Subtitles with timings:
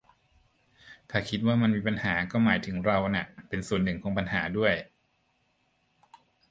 [1.09, 4.73] ถ้าคิดว่ามันมีปัญหาก็หมายถึงเราน่ะเป็นส่วนหนึ่งของปัญหาด้วย